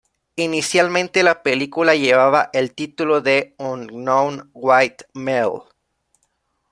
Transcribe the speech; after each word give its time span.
Inicialmente 0.35 1.21
la 1.21 1.43
película 1.43 1.93
llevaba 1.95 2.49
el 2.53 2.73
título 2.73 3.21
de 3.21 3.53
"Unknown 3.59 4.49
White 4.51 5.05
Male". 5.13 5.59